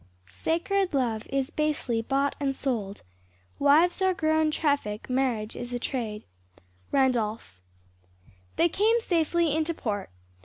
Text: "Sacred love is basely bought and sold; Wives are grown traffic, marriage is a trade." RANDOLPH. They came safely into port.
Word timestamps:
"Sacred 0.25 0.95
love 0.95 1.27
is 1.29 1.51
basely 1.51 2.01
bought 2.01 2.35
and 2.39 2.55
sold; 2.55 3.03
Wives 3.59 4.01
are 4.01 4.15
grown 4.15 4.49
traffic, 4.49 5.07
marriage 5.11 5.55
is 5.55 5.73
a 5.73 5.77
trade." 5.77 6.23
RANDOLPH. 6.91 7.59
They 8.55 8.67
came 8.67 8.99
safely 9.01 9.53
into 9.55 9.75
port. 9.75 10.09